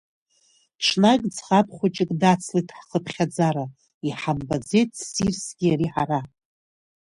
[0.83, 3.65] Ҽнак зӷаб хәҷык дацлеит ҳхыԥхьаӡара,
[4.07, 6.19] иҳамбаӡеит ссирсгьы ари ҳара.